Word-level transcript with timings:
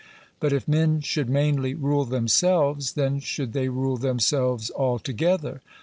But 0.39 0.51
if 0.51 0.67
men 0.67 1.01
should 1.01 1.29
mainly 1.29 1.75
rule 1.75 2.05
themselves, 2.05 2.93
then 2.93 3.19
should 3.19 3.53
they 3.53 3.69
rule 3.69 3.97
themselves 3.97 4.71
altogether. 4.75 5.61